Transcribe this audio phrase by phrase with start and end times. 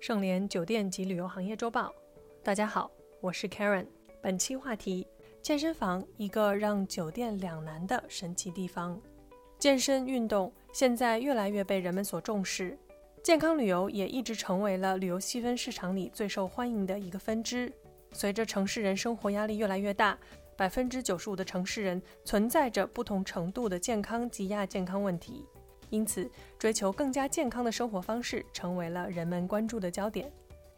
[0.00, 1.94] 盛联酒店及旅游行业周报，
[2.42, 3.84] 大家好，我是 Karen。
[4.22, 5.06] 本期话题：
[5.42, 8.98] 健身房一个让酒店两难的神奇地方。
[9.58, 12.78] 健身运动现在越来越被人们所重视，
[13.22, 17.70] 健康旅游也一直成为了旅游细分市场里最受欢迎的一个分支。
[18.12, 20.18] 随着城市人生活压力越来越大，
[20.56, 25.44] 百分之九十五的城市人存在着不同程度的健康及亚健康问题。
[25.90, 30.32] 因此，追求更加健康的生活方式成为了人们关注的焦点。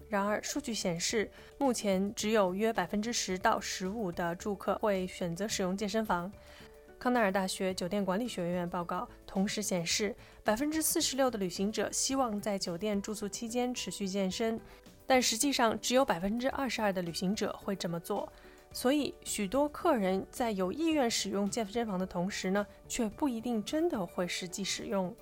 [0.08, 6.30] 然而，数据显示，目前只有约百分之十到十五的住客会选择使用健身房。
[6.98, 14.60] 康奈尔大学酒店管理学院报告同时显示，百分之四十六的旅行者希望在酒店住宿期间持续健身，
[15.06, 18.30] 但实际上只有百分之二十二的旅行者会这么做。
[18.72, 25.14] 所以，许多客人在有意愿使用健身房的同时呢，却不一定真的会实际使用。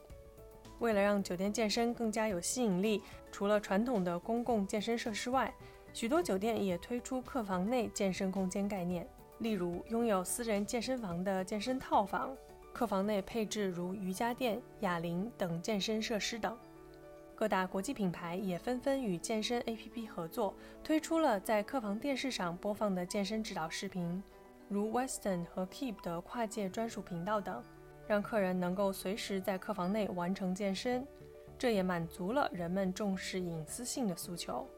[0.79, 5.53] 为了让酒店健身更加有吸引力，除了传统的公共健身设施外，
[5.93, 9.07] 许多酒店也推出客房内健身空间概念。
[9.39, 12.35] 例如，拥有私人健身房的健身套房，
[12.73, 16.57] 客房内配置如瑜伽垫、哑铃等健身设施等。
[17.41, 24.23] 各大国际品牌也纷纷与健身 APP 合作，推出了在客房电视上播放的健身指导视频，
[24.69, 27.65] 如 Western 和 Keep 的跨界专属频道等，
[28.07, 31.03] 让客人能够随时在客房内完成健身。
[31.59, 34.69] 这也满足了人们重视隐私性的诉求。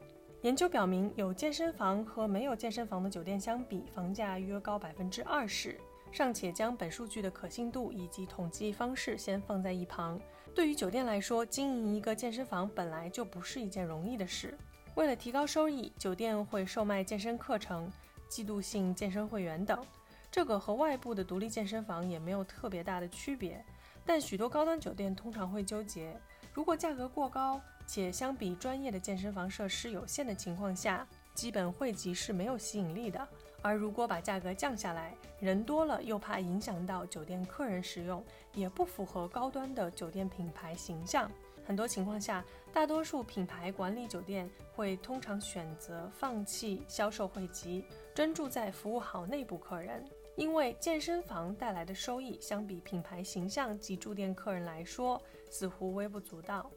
[0.43, 5.77] 研究表明，有健身房和没有健身房的酒店相比，房价约高百分之二十。
[6.13, 10.17] 尚且将本数据的可信度以及统计方式先放在一旁。
[10.55, 14.55] 对于酒店来说，经营一个健身房本来就不是一件容易的事。
[14.93, 17.91] 为了提高收益，酒店会售卖健身课程、
[18.29, 19.83] 季度性健身会员等。
[20.31, 23.63] 这个和外部的独立健身房也没有特别大的区别。
[24.05, 26.15] 但许多高端酒店通常会纠结：
[26.53, 33.27] 如果价格过高，且相比专业的健身房设施有限的情况下，基本汇集是没有吸引力的。
[33.63, 41.31] 而如果把价格降下来，人多了又怕影响到酒店客人使用，也不符合高端的酒店品牌形象。
[41.65, 50.03] 很多情况下，大多数品牌管理酒店会通常选择放弃销售汇集，专注在服务好内部客人，
[50.35, 55.19] 因为健身房带来的收益相比品牌形象及住店客人来说
[55.49, 56.69] 似乎微不足道。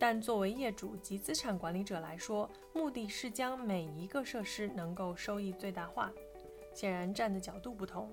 [0.00, 6.12] 但作为业主及资产管理者来说，目的是将每一个设施能够收益最大化。
[6.78, 8.08] 显然站的角度不同，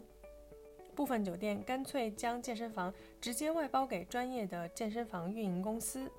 [0.96, 6.09] 部分酒店干脆将健身房直接外包给专业的健身房运营公司。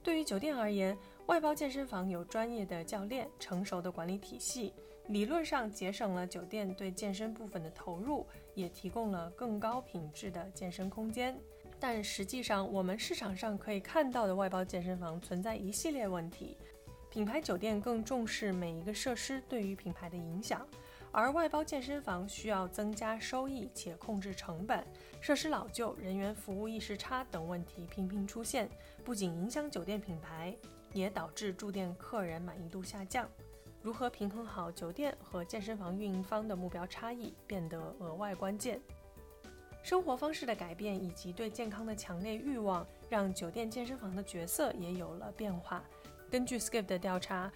[0.00, 0.96] 对于酒店而言，
[1.26, 4.72] 外包健身房有专业的教练、成熟的管理体系，
[5.08, 8.24] 理论上节省了酒店对健身部分的投入，
[8.54, 11.36] 也提供了更高品质的健身空间。
[11.80, 16.56] 但实际上，我们市场上可以看到的外包健身房存在一系列问题。
[17.10, 20.64] 品牌酒店更重视每一个设施对于品牌的影响。
[21.12, 24.86] 而外包健身房需要增加收益且控制成本，
[25.20, 28.70] 设施老旧、人员服务意识差等问题频频出现，
[29.04, 30.56] 不仅影响酒店品牌，
[30.92, 33.28] 也导致住店客人满意度下降。
[33.82, 38.80] 如何平衡好酒店和健身房运营方的目标差异，变得额外关键。
[39.82, 45.82] 生活方式的改变以及对健康的强烈欲望，让酒店健身房的角色也有了变化。
[46.30, 47.50] 根据 Skip 的调查。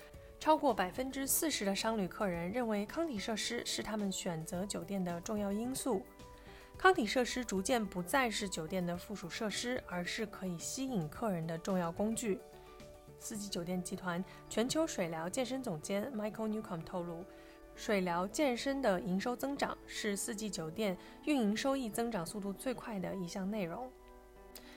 [0.44, 6.02] 超过百分之四十的商旅客人认为康体设施是他们选择酒店的重要因素。
[6.76, 12.38] 康体设施逐渐不再是酒店的附属设施，而是可以吸引客人的重要工具。
[13.18, 17.24] 四季酒店集团全球水疗健身总监 Michael Newcomb 透露，
[17.74, 20.94] 水疗健身的营收增长是四季酒店
[21.24, 23.90] 运营收益增长速度最快的一项内容。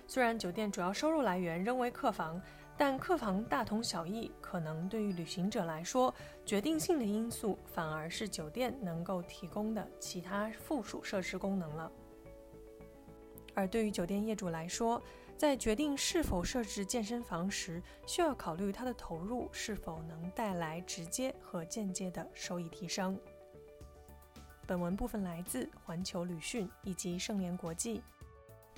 [0.08, 2.42] 虽然酒店主要收入来源仍为客房。
[2.80, 6.14] 但客房大同小异，可能对于旅行者来说，
[6.46, 11.92] 决定性的因素反而是酒店能够提供的其他附属设施功能了。
[13.56, 15.02] 而对于酒店业主来说，
[15.36, 23.20] 在决定是否设置健身房时，需要考虑它的投入是否能带来直接和间接的收益提升。
[24.68, 28.04] 本文部分来自环球旅讯以及盛联国际，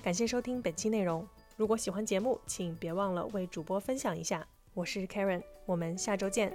[0.02, 1.28] 感谢收听本期内容。
[1.60, 4.48] 如果喜欢节目，请别忘了为主播分享一下。
[4.72, 6.50] 我是 Karen，我们下周见。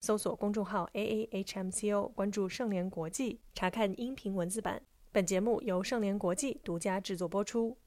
[0.00, 4.82] 搜索公众号 A A H M C O，关注盛联国际，查看音频文字版。
[5.12, 7.72] 本节目由盛联国际独家制作播出。